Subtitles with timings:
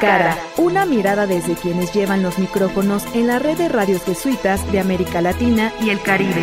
[0.00, 4.80] cara, una mirada desde quienes llevan los micrófonos en la red de radios jesuitas de
[4.80, 6.42] América Latina y el Caribe.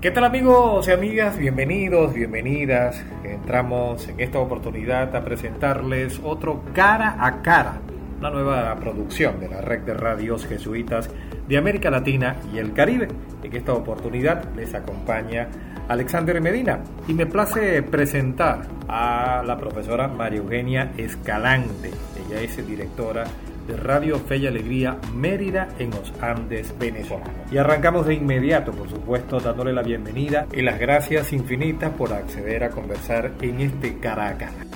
[0.00, 1.38] ¿Qué tal amigos y amigas?
[1.38, 3.00] Bienvenidos, bienvenidas.
[3.22, 7.80] Entramos en esta oportunidad a presentarles otro cara a cara,
[8.18, 11.10] una nueva producción de la red de radios jesuitas
[11.46, 13.08] de América Latina y el Caribe.
[13.42, 15.48] En esta oportunidad les acompaña
[15.88, 21.90] Alexander Medina y me place presentar a la profesora María Eugenia Escalante.
[22.26, 23.24] Ella es directora
[23.66, 27.52] de Radio Fe y Alegría Mérida en los Andes venezolanos.
[27.52, 32.64] Y arrancamos de inmediato, por supuesto, dándole la bienvenida y las gracias infinitas por acceder
[32.64, 34.67] a conversar en este cara a cara.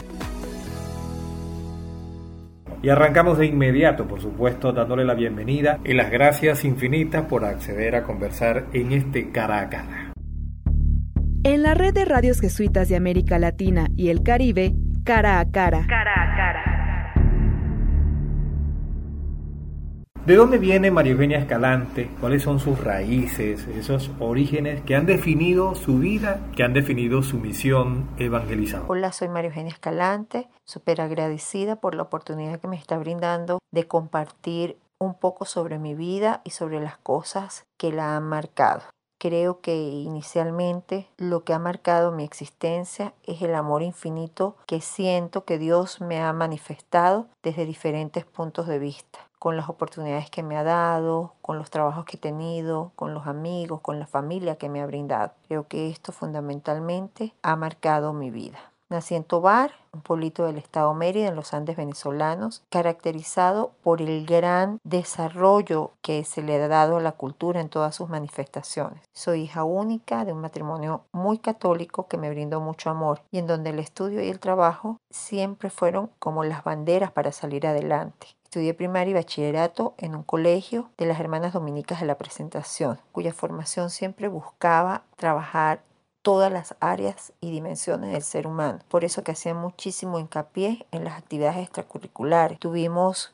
[2.83, 7.95] Y arrancamos de inmediato, por supuesto, dándole la bienvenida y las gracias infinitas por acceder
[7.95, 10.13] a conversar en este cara a cara.
[11.45, 15.87] En la red de radios jesuitas de América Latina y el Caribe, cara a cara.
[15.89, 16.22] Cara
[20.27, 22.09] ¿De dónde viene María Eugenia Escalante?
[22.21, 27.39] ¿Cuáles son sus raíces, esos orígenes que han definido su vida, que han definido su
[27.39, 28.89] misión evangelizadora?
[28.89, 33.89] Hola, soy María Eugenia Escalante, súper agradecida por la oportunidad que me está brindando de
[33.89, 38.83] compartir un poco sobre mi vida y sobre las cosas que la han marcado.
[39.19, 45.45] Creo que inicialmente lo que ha marcado mi existencia es el amor infinito que siento
[45.45, 50.57] que Dios me ha manifestado desde diferentes puntos de vista con las oportunidades que me
[50.57, 54.69] ha dado, con los trabajos que he tenido, con los amigos, con la familia que
[54.69, 55.33] me ha brindado.
[55.49, 58.61] Creo que esto fundamentalmente ha marcado mi vida.
[58.89, 64.25] Nací en Tobar, un pueblito del estado Mérida, en los Andes venezolanos, caracterizado por el
[64.27, 69.03] gran desarrollo que se le ha dado a la cultura en todas sus manifestaciones.
[69.13, 73.49] Soy hija única de un matrimonio muy católico que me brindó mucho amor y en
[73.49, 78.29] donde el estudio y el trabajo siempre fueron como las banderas para salir adelante.
[78.53, 83.33] Estudié primaria y bachillerato en un colegio de las Hermanas Dominicas de la Presentación, cuya
[83.33, 85.83] formación siempre buscaba trabajar
[86.21, 88.81] todas las áreas y dimensiones del ser humano.
[88.89, 92.59] Por eso que hacía muchísimo hincapié en las actividades extracurriculares.
[92.59, 93.33] Tuvimos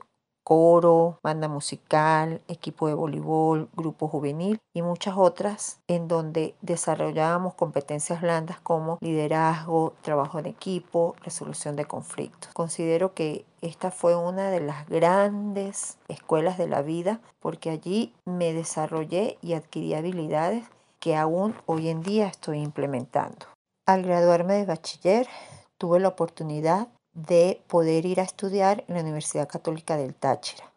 [0.48, 8.22] coro, banda musical, equipo de voleibol, grupo juvenil y muchas otras en donde desarrollábamos competencias
[8.22, 12.50] blandas como liderazgo, trabajo en equipo, resolución de conflictos.
[12.54, 18.54] Considero que esta fue una de las grandes escuelas de la vida porque allí me
[18.54, 20.64] desarrollé y adquirí habilidades
[20.98, 23.44] que aún hoy en día estoy implementando.
[23.87, 25.28] Al graduarme de bachiller,
[25.76, 26.88] tuve la oportunidad
[27.27, 30.73] de poder ir a estudiar en la Universidad Católica del Táchira.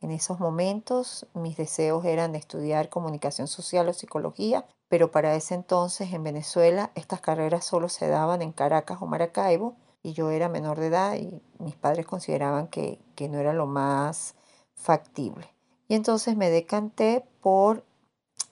[0.00, 6.12] En esos momentos mis deseos eran estudiar comunicación social o psicología, pero para ese entonces
[6.12, 10.80] en Venezuela estas carreras solo se daban en Caracas o Maracaibo y yo era menor
[10.80, 14.34] de edad y mis padres consideraban que, que no era lo más
[14.74, 15.48] factible.
[15.86, 17.84] Y entonces me decanté por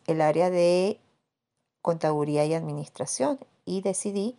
[0.07, 1.01] el área de
[1.83, 4.37] contaduría y administración y decidí,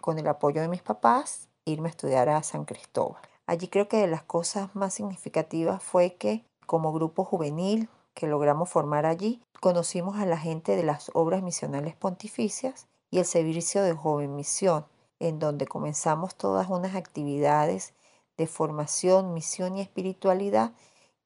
[0.00, 3.22] con el apoyo de mis papás, irme a estudiar a San Cristóbal.
[3.46, 8.68] Allí creo que de las cosas más significativas fue que como grupo juvenil que logramos
[8.68, 13.94] formar allí, conocimos a la gente de las obras misionales pontificias y el servicio de
[13.94, 14.84] joven misión,
[15.20, 17.94] en donde comenzamos todas unas actividades
[18.36, 20.72] de formación, misión y espiritualidad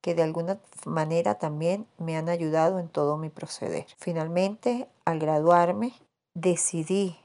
[0.01, 3.87] que de alguna manera también me han ayudado en todo mi proceder.
[3.97, 5.93] Finalmente, al graduarme,
[6.35, 7.17] decidí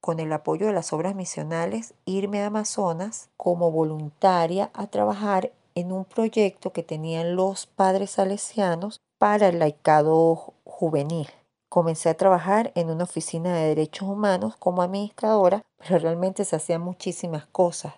[0.00, 5.92] con el apoyo de las obras misionales, irme a Amazonas como voluntaria a trabajar en
[5.92, 11.28] un proyecto que tenían los padres salesianos para el laicado juvenil.
[11.68, 16.80] Comencé a trabajar en una oficina de derechos humanos como administradora, pero realmente se hacían
[16.80, 17.94] muchísimas cosas,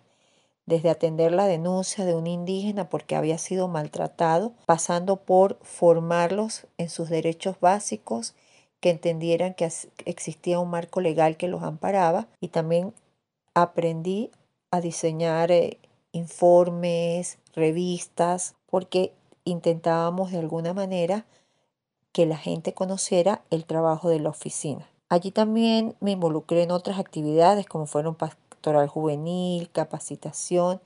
[0.67, 6.91] desde atender la denuncia de un indígena porque había sido maltratado, pasando por formarlos en
[6.91, 8.35] sus derechos básicos
[8.83, 9.71] que entendieran que
[10.07, 12.93] existía un marco legal que los amparaba y también
[13.55, 14.33] aprendí
[14.73, 15.79] a diseñar eh,
[16.11, 19.13] informes, revistas, porque
[19.45, 21.27] intentábamos de alguna manera
[22.11, 24.89] que la gente conociera el trabajo de la oficina.
[25.09, 30.81] Allí también me involucré en otras actividades como fueron pastoral juvenil, capacitación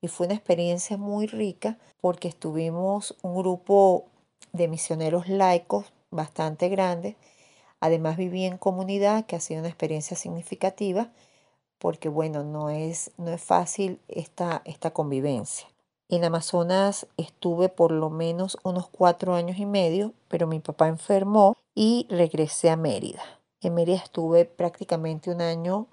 [0.00, 4.06] y fue una experiencia muy rica porque estuvimos un grupo
[4.54, 7.16] de misioneros laicos bastante grande.
[7.80, 11.10] Además viví en comunidad, que ha sido una experiencia significativa,
[11.78, 15.68] porque bueno, no es, no es fácil esta, esta convivencia.
[16.08, 21.56] En Amazonas estuve por lo menos unos cuatro años y medio, pero mi papá enfermó
[21.74, 23.22] y regresé a Mérida.
[23.60, 25.88] En Mérida estuve prácticamente un año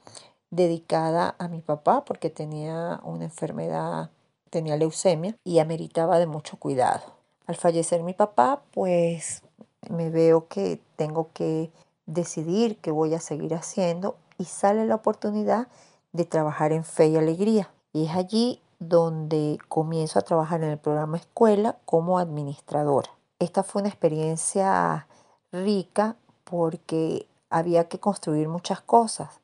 [0.51, 4.11] dedicada a mi papá porque tenía una enfermedad,
[4.49, 7.03] tenía leucemia y ameritaba de mucho cuidado.
[7.47, 9.42] Al fallecer mi papá, pues
[9.89, 11.71] me veo que tengo que
[12.05, 15.67] decidir qué voy a seguir haciendo y sale la oportunidad
[16.11, 17.69] de trabajar en Fe y Alegría.
[17.91, 23.09] Y es allí donde comienzo a trabajar en el programa escuela como administradora.
[23.39, 25.07] Esta fue una experiencia
[25.51, 29.39] rica porque había que construir muchas cosas,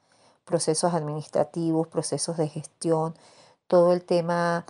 [0.46, 3.14] procesos administrativos, procesos de gestión,
[3.70, 4.66] todo el tema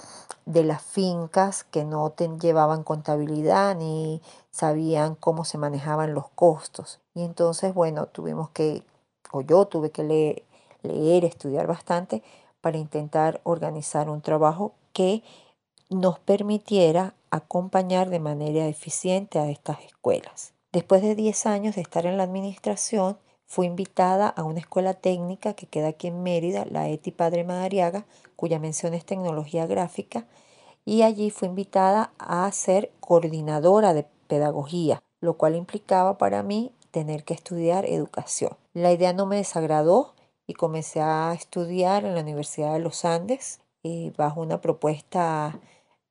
[0.45, 6.99] de las fincas que no te llevaban contabilidad ni sabían cómo se manejaban los costos.
[7.15, 8.83] Y entonces, bueno, tuvimos que,
[9.31, 10.43] o yo tuve que leer,
[10.83, 12.21] leer estudiar bastante
[12.59, 15.23] para intentar organizar un trabajo que
[15.89, 20.51] nos permitiera acompañar de manera eficiente a estas escuelas.
[20.73, 23.17] Después de 10 años de estar en la administración,
[23.49, 28.05] fui invitada a una escuela técnica que queda aquí en Mérida, la ETI Padre Madariaga,
[28.35, 30.25] cuya mención es tecnología gráfica,
[30.85, 37.23] y allí fui invitada a ser coordinadora de pedagogía, lo cual implicaba para mí tener
[37.23, 38.55] que estudiar educación.
[38.73, 40.13] La idea no me desagradó
[40.45, 45.59] y comencé a estudiar en la Universidad de los Andes eh, bajo una propuesta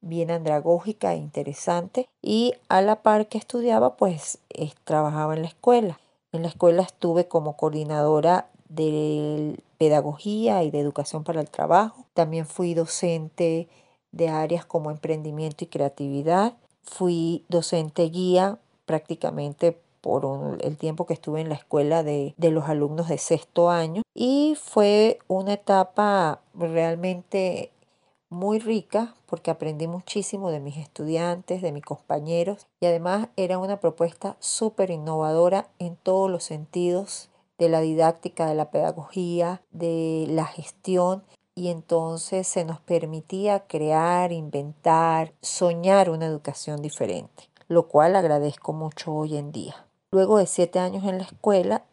[0.00, 4.38] bien andragógica e interesante y a la par que estudiaba pues
[4.84, 6.00] trabajaba en la escuela.
[6.32, 12.04] En la escuela estuve como coordinadora de pedagogía y de educación para el trabajo.
[12.14, 13.68] También fui docente
[14.12, 16.54] de áreas como emprendimiento y creatividad.
[16.82, 22.68] Fui docente guía prácticamente por el tiempo que estuve en la escuela de, de, los
[22.68, 27.72] alumnos de sexto año y fue una etapa realmente
[28.30, 33.80] muy rica porque aprendí muchísimo de mis estudiantes, de mis compañeros y además era una
[33.80, 40.46] propuesta súper innovadora en todos los sentidos de la didáctica, de la pedagogía, de la
[40.46, 48.72] gestión y entonces se nos permitía crear, inventar, soñar una educación diferente, lo cual agradezco
[48.72, 49.74] mucho hoy en día.
[50.12, 51.84] Luego de siete años en la escuela,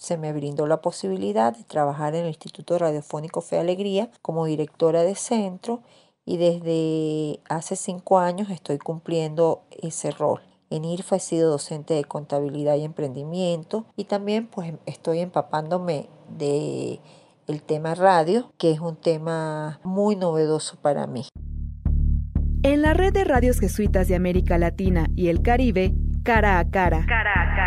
[0.00, 5.02] se me brindó la posibilidad de trabajar en el Instituto Radiofónico Fe Alegría como directora
[5.02, 5.82] de centro
[6.24, 10.40] y desde hace cinco años estoy cumpliendo ese rol.
[10.70, 16.98] En IRFA he sido docente de contabilidad y emprendimiento y también pues estoy empapándome de
[17.46, 21.26] el tema radio, que es un tema muy novedoso para mí.
[22.62, 25.92] En la red de radios jesuitas de América Latina y el Caribe,
[26.22, 27.04] cara a cara.
[27.06, 27.59] Cara a cara.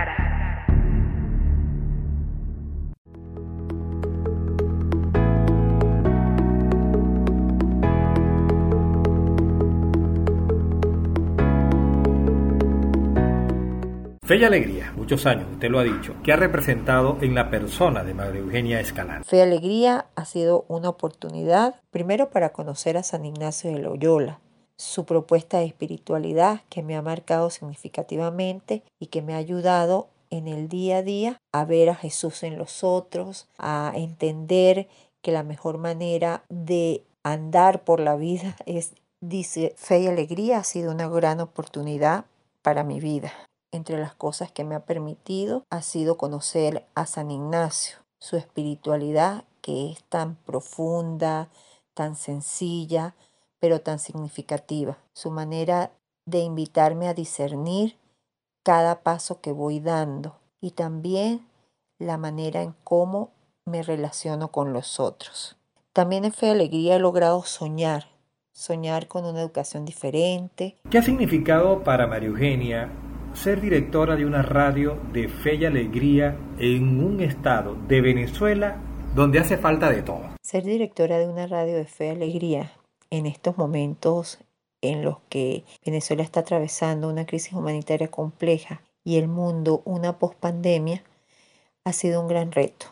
[14.26, 18.06] Fe y Alegría, muchos años, usted lo ha dicho, ¿qué ha representado en la persona
[18.06, 19.28] de Madre Eugenia Escalante?
[19.28, 24.40] Fe y Alegría ha sido una oportunidad, primero para conocer a San Ignacio de Loyola,
[24.78, 30.48] su propuesta de espiritualidad que me ha marcado significativamente y que me ha ayudado en
[30.48, 34.88] el día a día a ver a Jesús en los otros, a entender
[35.22, 40.64] que la mejor manera de andar por la vida es, dice, fe y alegría ha
[40.64, 42.24] sido una gran oportunidad
[42.62, 43.34] para mi vida.
[43.74, 49.46] Entre las cosas que me ha permitido ha sido conocer a San Ignacio, su espiritualidad
[49.62, 51.50] que es tan profunda,
[51.96, 53.16] tan sencilla,
[53.60, 55.92] pero tan significativa, su manera
[56.28, 57.98] de invitarme a discernir
[58.62, 61.48] cada paso que voy dando y también
[61.98, 63.32] la manera en cómo
[63.66, 65.58] me relaciono con los otros.
[65.94, 68.06] También en Fe y Alegría he logrado soñar,
[68.52, 70.78] soñar con una educación diferente.
[70.92, 72.92] ¿Qué ha significado para María Eugenia
[73.34, 78.80] ser directora de una radio de fe y alegría en un estado de Venezuela
[79.16, 80.22] donde hace falta de todo.
[80.42, 82.72] Ser directora de una radio de fe y alegría
[83.10, 84.40] en estos momentos
[84.82, 91.04] en los que Venezuela está atravesando una crisis humanitaria compleja y el mundo una pospandemia
[91.86, 92.88] ha sido un gran reto.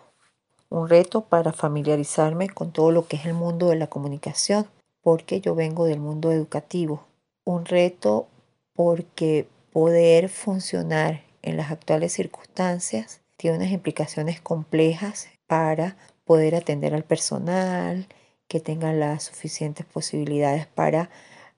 [0.70, 4.68] Un reto para familiarizarme con todo lo que es el mundo de la comunicación,
[5.02, 7.04] porque yo vengo del mundo educativo.
[7.44, 8.28] Un reto
[8.74, 17.04] porque poder funcionar en las actuales circunstancias tiene unas implicaciones complejas para poder atender al
[17.04, 18.08] personal,
[18.48, 21.10] que tengan las suficientes posibilidades para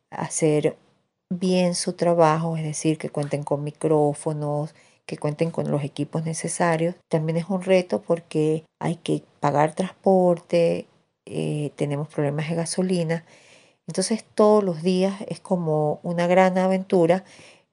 [0.09, 0.77] hacer
[1.29, 4.73] bien su trabajo, es decir, que cuenten con micrófonos,
[5.05, 6.95] que cuenten con los equipos necesarios.
[7.09, 10.87] También es un reto porque hay que pagar transporte,
[11.25, 13.25] eh, tenemos problemas de gasolina.
[13.87, 17.25] Entonces todos los días es como una gran aventura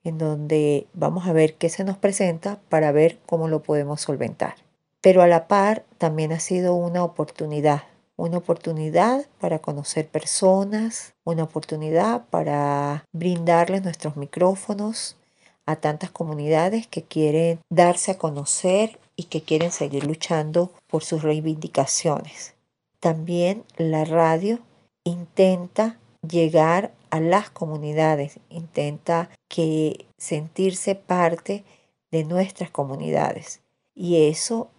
[0.05, 4.55] en donde vamos a ver qué se nos presenta para ver cómo lo podemos solventar.
[5.01, 7.85] pero a la par también ha sido una oportunidad,
[8.17, 15.17] una oportunidad para conocer personas, una oportunidad para brindarles nuestros micrófonos
[15.65, 21.23] a tantas comunidades que quieren darse a conocer y que quieren seguir luchando por sus
[21.23, 22.55] reivindicaciones.
[22.99, 24.59] También la radio
[25.05, 25.97] intenta
[26.29, 31.65] llegar a las comunidades, intenta que sentirse parte
[32.11, 33.61] de nuestras comunidades.
[33.95, 34.71] Y eso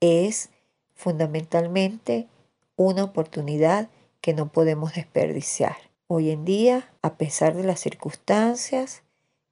[0.00, 0.50] es
[0.94, 2.28] fundamentalmente
[2.76, 3.88] una oportunidad
[4.20, 5.76] que no podemos desperdiciar.
[6.06, 9.02] Hoy en día, a pesar de las circunstancias,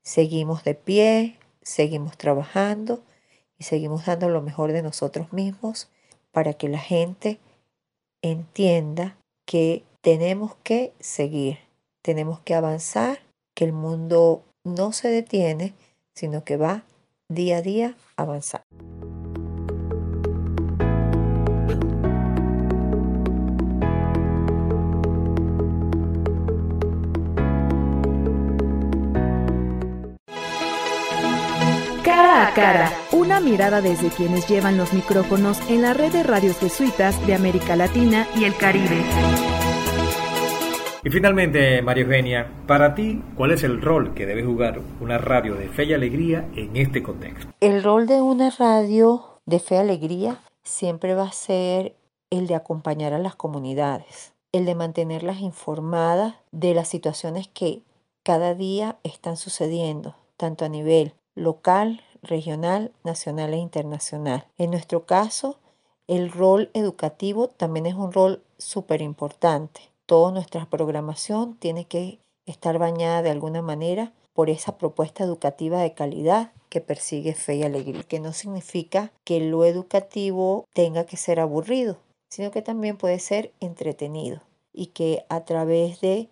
[0.03, 3.03] seguimos de pie, seguimos trabajando
[3.59, 5.91] y seguimos dando lo mejor de nosotros mismos
[6.33, 7.41] para que la gente
[8.23, 11.59] entienda que tenemos que seguir,
[12.09, 13.19] tenemos que avanzar,
[13.55, 15.75] que el mundo no se detiene,
[16.15, 16.85] sino que va
[17.29, 18.65] día a día avanzando.
[32.03, 36.57] Cara a cara, una mirada desde quienes llevan los micrófonos en la red de radios
[36.57, 39.58] jesuitas de América Latina y el Caribe.
[41.09, 45.55] Y finalmente, María Eugenia, para ti, ¿cuál es el rol que debe jugar una radio
[45.55, 47.51] de fe y alegría en este contexto?
[47.61, 51.97] El rol de una radio de fe y alegría siempre va a ser
[52.29, 57.81] el de acompañar a las comunidades, el de mantenerlas informadas de las situaciones que
[58.23, 64.45] cada día están sucediendo, tanto a nivel local, regional, nacional e internacional.
[64.59, 65.59] En nuestro caso,
[66.07, 69.88] el rol educativo también es un rol súper importante.
[70.09, 75.93] Toda nuestra programación tiene que estar bañada de alguna manera por esa propuesta educativa de
[75.93, 81.41] calidad que persigue fe y alegría, que no significa que lo educativo tenga que ser
[81.41, 81.99] aburrido,
[82.31, 84.41] sino que también puede ser entretenido
[84.73, 86.31] y que a través de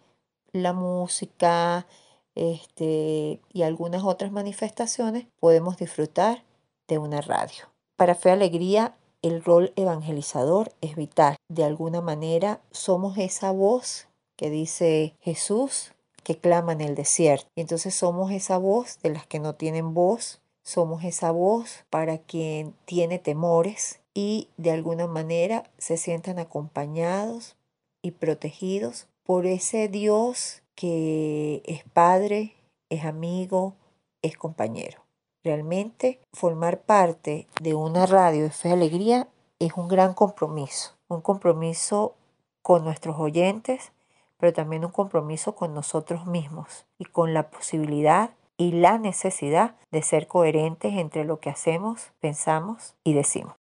[0.52, 1.86] la música,
[2.34, 6.44] este, y algunas otras manifestaciones, podemos disfrutar
[6.88, 7.66] de una radio.
[7.96, 11.36] Para Fe Alegría, el rol evangelizador es vital.
[11.48, 15.92] De alguna manera, somos esa voz que dice Jesús
[16.22, 17.46] que clama en el desierto.
[17.56, 22.74] Entonces somos esa voz de las que no tienen voz, somos esa voz para quien
[22.84, 27.56] tiene temores y de alguna manera se sientan acompañados
[28.02, 32.54] y protegidos por ese Dios que es padre,
[32.90, 33.74] es amigo,
[34.22, 35.05] es compañero.
[35.46, 39.28] Realmente formar parte de una radio de fe y alegría
[39.60, 42.16] es un gran compromiso, un compromiso
[42.62, 43.92] con nuestros oyentes,
[44.38, 50.02] pero también un compromiso con nosotros mismos y con la posibilidad y la necesidad de
[50.02, 53.54] ser coherentes entre lo que hacemos, pensamos y decimos.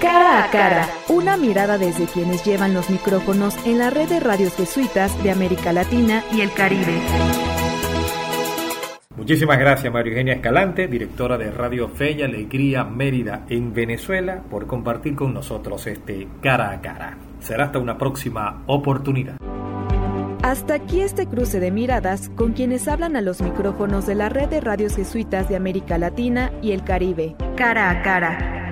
[0.00, 4.54] Cara a cara, una mirada desde quienes llevan los micrófonos en la red de radios
[4.54, 7.55] jesuitas de América Latina y el Caribe.
[9.26, 14.68] Muchísimas gracias María Eugenia Escalante, directora de Radio Fe y Alegría Mérida en Venezuela, por
[14.68, 17.18] compartir con nosotros este cara a cara.
[17.40, 19.34] Será hasta una próxima oportunidad.
[20.44, 24.48] Hasta aquí este cruce de miradas con quienes hablan a los micrófonos de la red
[24.48, 27.34] de radios jesuitas de América Latina y el Caribe.
[27.56, 28.65] Cara a cara